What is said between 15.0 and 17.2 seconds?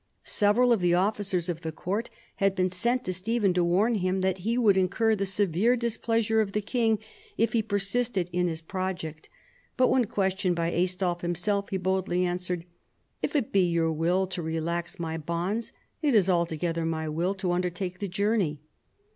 bonds, it is altogether my